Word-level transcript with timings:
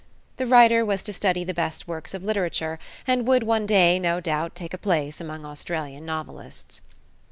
The 0.37 0.47
writer 0.47 0.83
was 0.83 1.03
to 1.03 1.13
study 1.13 1.43
the 1.43 1.53
best 1.53 1.87
works 1.87 2.15
of 2.15 2.23
literature, 2.23 2.79
and 3.05 3.27
would 3.27 3.43
one 3.43 3.67
day, 3.67 3.99
no 3.99 4.19
doubt, 4.19 4.55
take 4.55 4.73
a 4.73 4.79
place 4.79 5.21
among 5.21 5.45
Australian 5.45 6.07
novelists. 6.07 6.81